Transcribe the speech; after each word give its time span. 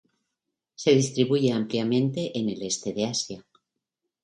Se 0.73 0.95
distribuye 0.95 1.51
ampliamente 1.53 2.35
en 2.39 2.49
el 2.49 2.63
este 2.63 2.91
de 2.91 3.05
Asia. 3.05 3.45